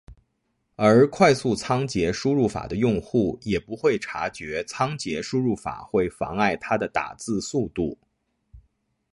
[0.77, 7.99] 而快速仓颉输入法的用户也不会察觉仓颉输入法会妨碍他的打字速度。